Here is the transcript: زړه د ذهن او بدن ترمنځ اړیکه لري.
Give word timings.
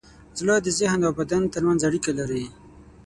زړه 0.39 0.55
د 0.61 0.67
ذهن 0.79 0.99
او 1.07 1.13
بدن 1.19 1.43
ترمنځ 1.53 1.79
اړیکه 1.87 2.11
لري. 2.19 2.45